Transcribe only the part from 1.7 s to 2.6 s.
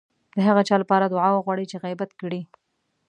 چې غيبت کړی.